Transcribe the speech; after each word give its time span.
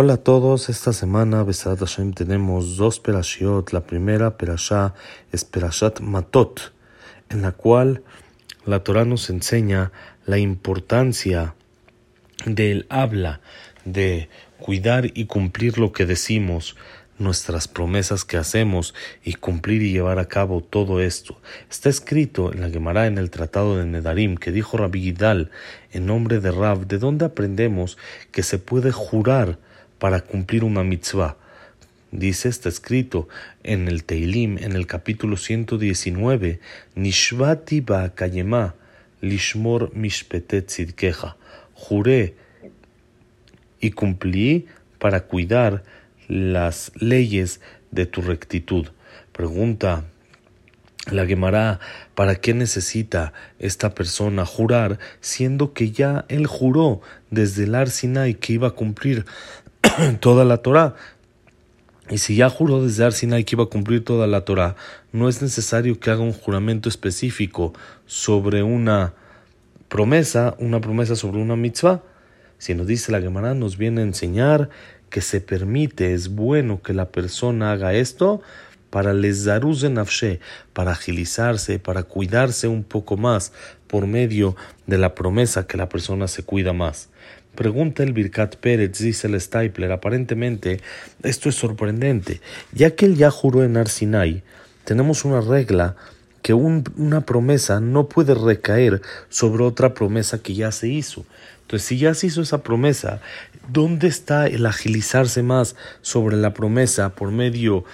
Hola 0.00 0.12
a 0.12 0.16
todos, 0.18 0.68
esta 0.68 0.92
semana 0.92 1.42
Besad 1.42 1.76
Hashem 1.76 2.12
tenemos 2.12 2.76
dos 2.76 3.00
perashiot. 3.00 3.72
La 3.72 3.80
primera 3.80 4.36
perashá 4.36 4.94
es 5.32 5.44
Perashat 5.44 5.98
Matot, 5.98 6.72
en 7.30 7.42
la 7.42 7.50
cual 7.50 8.04
la 8.64 8.84
Torah 8.84 9.04
nos 9.04 9.28
enseña 9.28 9.90
la 10.24 10.38
importancia 10.38 11.56
del 12.46 12.86
habla, 12.90 13.40
de 13.84 14.28
cuidar 14.60 15.06
y 15.14 15.24
cumplir 15.24 15.78
lo 15.78 15.90
que 15.90 16.06
decimos, 16.06 16.76
nuestras 17.18 17.66
promesas 17.66 18.24
que 18.24 18.36
hacemos 18.36 18.94
y 19.24 19.34
cumplir 19.34 19.82
y 19.82 19.90
llevar 19.90 20.20
a 20.20 20.28
cabo 20.28 20.60
todo 20.60 21.00
esto. 21.00 21.40
Está 21.68 21.88
escrito 21.88 22.52
en 22.52 22.60
la 22.60 22.70
Gemara 22.70 23.08
en 23.08 23.18
el 23.18 23.30
Tratado 23.30 23.76
de 23.76 23.84
Nedarim 23.84 24.36
que 24.36 24.52
dijo 24.52 24.76
Rabbi 24.76 25.00
Gidal 25.00 25.50
en 25.90 26.06
nombre 26.06 26.38
de 26.38 26.52
Rab, 26.52 26.86
de 26.86 26.98
dónde 26.98 27.24
aprendemos 27.24 27.98
que 28.30 28.44
se 28.44 28.60
puede 28.60 28.92
jurar 28.92 29.58
para 29.98 30.20
cumplir 30.20 30.64
una 30.64 30.82
mitzvah. 30.82 31.36
Dice, 32.10 32.48
está 32.48 32.68
escrito 32.68 33.28
en 33.62 33.86
el 33.88 34.04
Teilim, 34.04 34.56
en 34.58 34.72
el 34.72 34.86
capítulo 34.86 35.36
119, 35.36 36.60
Nishvati 36.94 37.84
kayema 38.14 38.74
lishmor 39.20 39.94
mishpetet. 39.94 40.72
Juré 41.74 42.34
y 43.80 43.90
cumplí 43.90 44.66
para 44.98 45.20
cuidar 45.20 45.84
las 46.28 46.92
leyes 46.96 47.60
de 47.90 48.06
tu 48.06 48.22
rectitud. 48.22 48.88
Pregunta 49.32 50.04
la 51.10 51.26
Gemara, 51.26 51.80
¿para 52.14 52.34
qué 52.36 52.54
necesita 52.54 53.32
esta 53.58 53.94
persona 53.94 54.44
jurar, 54.44 54.98
siendo 55.20 55.72
que 55.72 55.90
ya 55.90 56.26
él 56.28 56.46
juró 56.46 57.00
desde 57.30 57.64
el 57.64 57.74
Ar 57.74 57.88
Sinai 57.88 58.34
que 58.34 58.54
iba 58.54 58.68
a 58.68 58.72
cumplir 58.72 59.24
toda 60.20 60.44
la 60.44 60.58
Torah. 60.58 60.94
Y 62.10 62.18
si 62.18 62.36
ya 62.36 62.48
juró 62.48 62.82
desde 62.82 63.04
Arsinai 63.04 63.44
que 63.44 63.54
iba 63.54 63.64
a 63.64 63.68
cumplir 63.68 64.04
toda 64.04 64.26
la 64.26 64.42
Torah, 64.42 64.76
no 65.12 65.28
es 65.28 65.42
necesario 65.42 66.00
que 66.00 66.10
haga 66.10 66.22
un 66.22 66.32
juramento 66.32 66.88
específico 66.88 67.74
sobre 68.06 68.62
una 68.62 69.12
promesa, 69.88 70.54
una 70.58 70.80
promesa 70.80 71.16
sobre 71.16 71.40
una 71.40 71.56
mitzvah. 71.56 72.02
Si 72.56 72.74
nos 72.74 72.86
dice 72.86 73.12
la 73.12 73.20
Gemara, 73.20 73.54
nos 73.54 73.76
viene 73.76 74.00
a 74.00 74.04
enseñar 74.04 74.70
que 75.10 75.20
se 75.20 75.40
permite, 75.40 76.14
es 76.14 76.28
bueno 76.28 76.82
que 76.82 76.92
la 76.94 77.10
persona 77.10 77.72
haga 77.72 77.94
esto 77.94 78.42
para 78.90 79.12
les 79.12 79.46
nafshe, 79.46 80.40
para 80.72 80.92
agilizarse, 80.92 81.78
para 81.78 82.04
cuidarse 82.04 82.68
un 82.68 82.84
poco 82.84 83.16
más 83.16 83.52
por 83.86 84.06
medio 84.06 84.56
de 84.86 84.98
la 84.98 85.14
promesa 85.14 85.66
que 85.66 85.76
la 85.76 85.88
persona 85.88 86.26
se 86.26 86.42
cuida 86.42 86.72
más. 86.72 87.10
Pregunta 87.58 88.04
el 88.04 88.12
Birkat 88.12 88.54
Pérez, 88.54 89.00
dice 89.00 89.26
el 89.26 89.40
Stapler, 89.40 89.90
aparentemente 89.90 90.80
esto 91.24 91.48
es 91.48 91.56
sorprendente, 91.56 92.40
ya 92.70 92.92
que 92.92 93.04
él 93.04 93.16
ya 93.16 93.32
juró 93.32 93.64
en 93.64 93.76
Arsinai, 93.76 94.44
tenemos 94.84 95.24
una 95.24 95.40
regla 95.40 95.96
que 96.40 96.54
una 96.54 97.22
promesa 97.22 97.80
no 97.80 98.08
puede 98.08 98.34
recaer 98.34 99.02
sobre 99.28 99.64
otra 99.64 99.92
promesa 99.92 100.38
que 100.40 100.54
ya 100.54 100.70
se 100.70 100.86
hizo. 100.86 101.26
Entonces, 101.62 101.88
si 101.88 101.98
ya 101.98 102.14
se 102.14 102.28
hizo 102.28 102.42
esa 102.42 102.62
promesa, 102.62 103.20
¿dónde 103.68 104.06
está 104.06 104.46
el 104.46 104.64
agilizarse 104.64 105.42
más 105.42 105.74
sobre 106.00 106.36
la 106.36 106.54
promesa 106.54 107.08
por 107.16 107.32
medio 107.32 107.84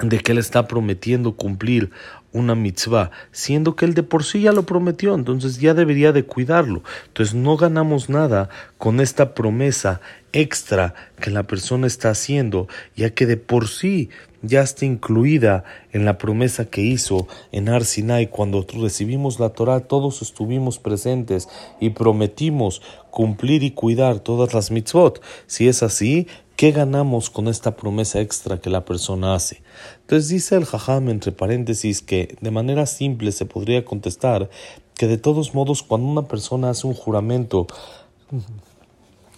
de 0.00 0.18
que 0.20 0.32
él 0.32 0.38
está 0.38 0.66
prometiendo 0.66 1.36
cumplir 1.36 1.90
una 2.32 2.54
mitzvah, 2.54 3.10
siendo 3.30 3.76
que 3.76 3.84
él 3.84 3.94
de 3.94 4.02
por 4.02 4.24
sí 4.24 4.42
ya 4.42 4.52
lo 4.52 4.64
prometió, 4.64 5.14
entonces 5.14 5.58
ya 5.58 5.74
debería 5.74 6.12
de 6.12 6.24
cuidarlo. 6.24 6.82
Entonces 7.08 7.34
no 7.34 7.56
ganamos 7.58 8.08
nada 8.08 8.48
con 8.78 9.00
esta 9.00 9.34
promesa 9.34 10.00
extra 10.32 10.94
que 11.20 11.30
la 11.30 11.42
persona 11.42 11.86
está 11.86 12.10
haciendo, 12.10 12.68
ya 12.96 13.10
que 13.10 13.26
de 13.26 13.36
por 13.36 13.68
sí 13.68 14.08
ya 14.40 14.62
está 14.62 14.84
incluida 14.86 15.64
en 15.92 16.04
la 16.04 16.18
promesa 16.18 16.64
que 16.64 16.80
hizo 16.80 17.28
en 17.52 17.68
Arsinai 17.68 18.28
cuando 18.28 18.66
recibimos 18.66 19.38
la 19.38 19.50
Torah, 19.50 19.80
todos 19.80 20.20
estuvimos 20.22 20.78
presentes 20.78 21.48
y 21.80 21.90
prometimos 21.90 22.82
cumplir 23.10 23.62
y 23.62 23.70
cuidar 23.70 24.18
todas 24.20 24.52
las 24.54 24.70
mitzvot. 24.70 25.22
Si 25.46 25.68
es 25.68 25.82
así, 25.82 26.26
¿Qué 26.56 26.70
ganamos 26.70 27.30
con 27.30 27.48
esta 27.48 27.76
promesa 27.76 28.20
extra 28.20 28.60
que 28.60 28.70
la 28.70 28.84
persona 28.84 29.34
hace? 29.34 29.62
Entonces 30.02 30.28
dice 30.28 30.56
el 30.56 30.64
Jajam 30.64 31.08
entre 31.08 31.32
paréntesis 31.32 32.02
que 32.02 32.36
de 32.40 32.50
manera 32.50 32.86
simple 32.86 33.32
se 33.32 33.46
podría 33.46 33.84
contestar 33.84 34.48
que 34.94 35.08
de 35.08 35.18
todos 35.18 35.54
modos 35.54 35.82
cuando 35.82 36.06
una 36.06 36.28
persona 36.28 36.70
hace 36.70 36.86
un 36.86 36.94
juramento, 36.94 37.66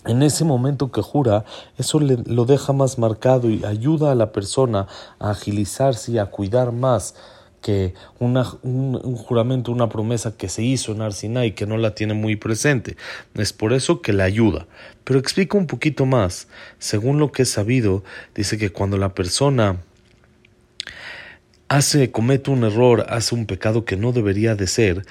en 0.05 0.23
ese 0.23 0.45
momento 0.45 0.93
que 0.93 1.01
jura, 1.01 1.45
eso 1.79 2.01
le, 2.01 2.19
lo 2.27 2.45
deja 2.45 2.73
más 2.73 2.99
marcado 2.99 3.49
y 3.49 3.65
ayuda 3.65 4.13
a 4.13 4.15
la 4.15 4.33
persona 4.33 4.87
a 5.19 5.31
agilizarse 5.31 6.13
y 6.13 6.19
a 6.19 6.27
cuidar 6.27 6.73
más 6.73 7.15
que 7.65 7.95
un, 8.19 8.37
juramento, 9.17 9.73
una 9.73 9.89
promesa 9.89 10.37
que 10.37 10.51
se 10.51 10.63
hizo 10.63 10.93
en 10.93 11.01
Arsinai 11.01 11.55
que 11.55 11.65
no 11.65 11.79
la 11.79 11.95
tiene 11.95 12.13
muy 12.13 12.37
presente. 12.37 12.99
Es 13.37 13.55
por 13.55 13.73
eso 13.73 14.03
que 14.03 14.13
la 14.13 14.25
ayuda. 14.25 14.67
Pero 15.03 15.19
explica 15.19 15.57
un 15.57 15.67
poquito 15.67 16.05
más. 16.05 16.47
Según 16.79 17.19
lo 17.19 17.33
que 17.33 17.45
es 17.45 17.49
sabido, 17.49 18.05
dice 18.35 18.59
que 18.59 18.69
cuando 18.69 18.99
la 18.99 19.15
persona 19.15 19.79
hace, 21.69 22.11
comete 22.11 22.51
un 22.51 22.65
error, 22.65 23.07
hace 23.09 23.35
un 23.35 23.47
pecado 23.47 23.87
que 23.87 23.97
no 23.97 24.13
debería 24.13 24.55
de 24.55 24.67
ser, 24.67 25.07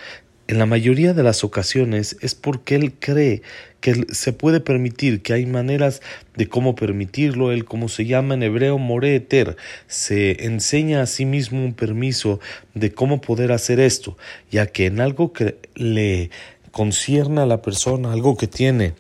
en 0.47 0.59
la 0.59 0.65
mayoría 0.65 1.13
de 1.13 1.23
las 1.23 1.43
ocasiones 1.43 2.17
es 2.21 2.35
porque 2.35 2.75
él 2.75 2.93
cree 2.99 3.41
que 3.79 4.05
se 4.11 4.33
puede 4.33 4.59
permitir, 4.59 5.21
que 5.21 5.33
hay 5.33 5.45
maneras 5.45 6.01
de 6.35 6.47
cómo 6.47 6.75
permitirlo. 6.75 7.51
Él, 7.51 7.65
como 7.65 7.89
se 7.89 8.05
llama 8.05 8.33
en 8.33 8.43
hebreo, 8.43 8.77
moreter, 8.77 9.57
se 9.87 10.45
enseña 10.45 11.01
a 11.01 11.05
sí 11.05 11.25
mismo 11.25 11.63
un 11.63 11.73
permiso 11.73 12.39
de 12.73 12.91
cómo 12.93 13.21
poder 13.21 13.51
hacer 13.51 13.79
esto, 13.79 14.17
ya 14.51 14.67
que 14.67 14.85
en 14.85 14.99
algo 14.99 15.33
que 15.33 15.57
le 15.75 16.29
concierne 16.71 17.41
a 17.41 17.45
la 17.45 17.61
persona, 17.61 18.11
algo 18.11 18.35
que 18.35 18.47
tiene 18.47 18.93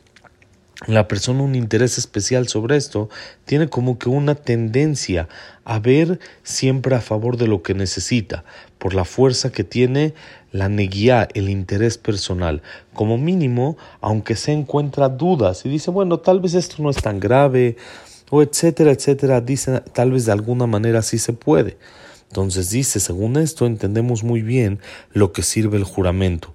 la 0.87 1.07
persona 1.07 1.43
un 1.43 1.55
interés 1.55 1.97
especial 1.97 2.47
sobre 2.47 2.75
esto, 2.75 3.09
tiene 3.45 3.69
como 3.69 3.97
que 3.97 4.09
una 4.09 4.35
tendencia 4.35 5.27
a 5.63 5.79
ver 5.79 6.19
siempre 6.43 6.95
a 6.95 7.01
favor 7.01 7.37
de 7.37 7.47
lo 7.47 7.63
que 7.63 7.73
necesita, 7.73 8.43
por 8.77 8.93
la 8.93 9.05
fuerza 9.05 9.51
que 9.51 9.63
tiene 9.63 10.13
la 10.51 10.69
neguía, 10.69 11.27
el 11.33 11.49
interés 11.49 11.97
personal. 11.97 12.61
Como 12.93 13.17
mínimo, 13.17 13.77
aunque 14.01 14.35
se 14.35 14.51
encuentra 14.51 15.09
dudas 15.09 15.65
y 15.65 15.69
dice, 15.69 15.89
bueno, 15.89 16.19
tal 16.19 16.39
vez 16.39 16.53
esto 16.53 16.83
no 16.83 16.89
es 16.89 16.97
tan 16.97 17.19
grave, 17.19 17.77
o 18.29 18.41
etcétera, 18.41 18.91
etcétera, 18.91 19.41
dice, 19.41 19.81
tal 19.93 20.11
vez 20.11 20.25
de 20.25 20.31
alguna 20.31 20.67
manera 20.67 21.01
sí 21.01 21.17
se 21.17 21.33
puede. 21.33 21.77
Entonces 22.29 22.71
dice, 22.71 22.99
según 22.99 23.37
esto 23.37 23.65
entendemos 23.65 24.23
muy 24.23 24.41
bien 24.41 24.79
lo 25.11 25.31
que 25.33 25.43
sirve 25.43 25.77
el 25.77 25.83
juramento. 25.83 26.53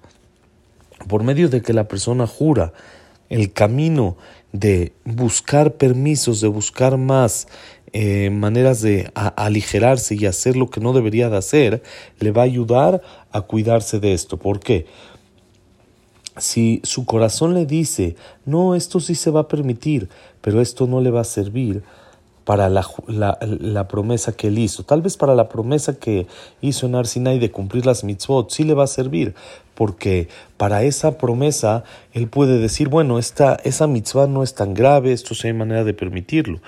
Por 1.07 1.23
medio 1.23 1.47
de 1.47 1.61
que 1.61 1.73
la 1.73 1.87
persona 1.87 2.27
jura 2.27 2.73
el 3.29 3.53
camino 3.53 4.17
de 4.51 4.93
buscar 5.05 5.73
permisos, 5.73 6.41
de 6.41 6.47
buscar 6.47 6.97
más 6.97 7.47
eh, 7.91 8.29
maneras 8.29 8.81
de 8.81 9.11
aligerarse 9.13 10.13
y 10.13 10.27
hacer 10.27 10.55
lo 10.55 10.69
que 10.69 10.79
no 10.79 10.93
debería 10.93 11.29
de 11.29 11.37
hacer, 11.37 11.83
le 12.19 12.31
va 12.31 12.43
a 12.43 12.45
ayudar 12.45 13.01
a 13.31 13.41
cuidarse 13.41 13.99
de 13.99 14.13
esto. 14.13 14.37
¿Por 14.37 14.59
qué? 14.59 14.85
Si 16.37 16.81
su 16.83 17.05
corazón 17.05 17.53
le 17.53 17.65
dice, 17.65 18.15
no, 18.45 18.75
esto 18.75 18.99
sí 18.99 19.15
se 19.15 19.31
va 19.31 19.41
a 19.41 19.47
permitir, 19.47 20.09
pero 20.41 20.61
esto 20.61 20.87
no 20.87 21.01
le 21.01 21.09
va 21.09 21.21
a 21.21 21.25
servir, 21.25 21.83
para 22.49 22.67
la, 22.67 22.83
la, 23.07 23.87
promesa 23.87 24.31
que 24.31 24.47
él 24.47 24.57
hizo. 24.57 24.81
Tal 24.81 25.03
vez 25.03 25.17
para 25.17 25.35
la 25.35 25.49
promesa 25.49 25.99
que 25.99 26.25
hizo 26.61 26.87
en 26.87 26.95
Arsinai 26.95 27.37
de 27.37 27.51
cumplir 27.51 27.85
las 27.85 28.03
mitzvot 28.03 28.49
sí 28.49 28.63
le 28.63 28.73
va 28.73 28.85
a 28.85 28.87
servir, 28.87 29.35
porque 29.75 30.29
para 30.57 30.81
esa 30.81 31.19
promesa 31.19 31.83
él 32.11 32.27
puede 32.27 32.57
decir, 32.57 32.89
bueno, 32.89 33.19
esta, 33.19 33.53
esa 33.63 33.85
mitzvah 33.85 34.25
no 34.25 34.41
es 34.41 34.55
tan 34.55 34.73
grave, 34.73 35.13
esto 35.13 35.35
sí 35.35 35.45
hay 35.45 35.53
manera 35.53 35.83
de 35.83 35.93
permitirlo. 35.93 36.59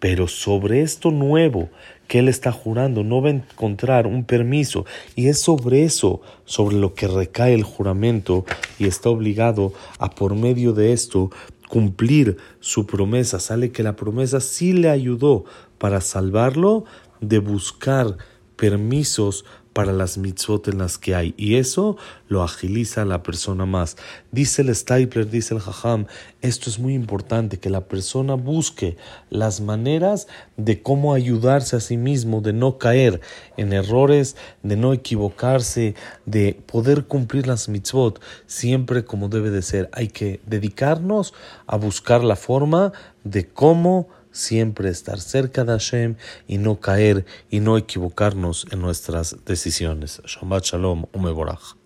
Pero 0.00 0.26
sobre 0.26 0.82
esto 0.82 1.12
nuevo 1.12 1.68
que 2.08 2.18
él 2.18 2.28
está 2.28 2.50
jurando 2.50 3.04
no 3.04 3.22
va 3.22 3.28
a 3.28 3.34
encontrar 3.34 4.08
un 4.08 4.24
permiso 4.24 4.84
y 5.14 5.28
es 5.28 5.38
sobre 5.38 5.84
eso 5.84 6.22
sobre 6.44 6.74
lo 6.74 6.94
que 6.94 7.06
recae 7.06 7.54
el 7.54 7.62
juramento 7.62 8.44
y 8.80 8.88
está 8.88 9.10
obligado 9.10 9.72
a 10.00 10.10
por 10.10 10.34
medio 10.34 10.72
de 10.72 10.92
esto 10.92 11.30
cumplir 11.70 12.36
su 12.58 12.84
promesa. 12.84 13.38
Sale 13.38 13.70
que 13.70 13.84
la 13.84 13.94
promesa 13.96 14.40
sí 14.40 14.72
le 14.72 14.90
ayudó 14.90 15.44
para 15.78 16.00
salvarlo 16.00 16.84
de 17.20 17.38
buscar 17.38 18.16
permisos 18.56 19.44
para 19.80 19.94
las 19.94 20.18
mitzvot 20.18 20.68
en 20.68 20.76
las 20.76 20.98
que 20.98 21.14
hay. 21.14 21.32
Y 21.38 21.54
eso 21.54 21.96
lo 22.28 22.42
agiliza 22.42 23.00
a 23.00 23.06
la 23.06 23.22
persona 23.22 23.64
más. 23.64 23.96
Dice 24.30 24.60
el 24.60 24.76
Stapler, 24.76 25.30
dice 25.30 25.54
el 25.54 25.60
Jajam, 25.60 26.04
esto 26.42 26.68
es 26.68 26.78
muy 26.78 26.92
importante, 26.92 27.58
que 27.58 27.70
la 27.70 27.88
persona 27.88 28.34
busque 28.34 28.98
las 29.30 29.62
maneras 29.62 30.28
de 30.58 30.82
cómo 30.82 31.14
ayudarse 31.14 31.76
a 31.76 31.80
sí 31.80 31.96
mismo, 31.96 32.42
de 32.42 32.52
no 32.52 32.76
caer 32.76 33.22
en 33.56 33.72
errores, 33.72 34.36
de 34.62 34.76
no 34.76 34.92
equivocarse, 34.92 35.94
de 36.26 36.60
poder 36.66 37.06
cumplir 37.06 37.46
las 37.46 37.70
mitzvot 37.70 38.20
siempre 38.46 39.06
como 39.06 39.30
debe 39.30 39.48
de 39.48 39.62
ser. 39.62 39.88
Hay 39.94 40.08
que 40.08 40.42
dedicarnos 40.44 41.32
a 41.66 41.78
buscar 41.78 42.22
la 42.22 42.36
forma 42.36 42.92
de 43.24 43.48
cómo 43.48 44.08
siempre 44.32 44.88
estar 44.88 45.20
cerca 45.20 45.64
de 45.64 45.72
Hashem 45.72 46.16
y 46.46 46.58
no 46.58 46.80
caer 46.80 47.24
y 47.50 47.60
no 47.60 47.76
equivocarnos 47.76 48.66
en 48.70 48.80
nuestras 48.80 49.36
decisiones. 49.44 50.22
Shabbat 50.26 50.64
Shalom, 50.64 51.06
Umeborach. 51.12 51.79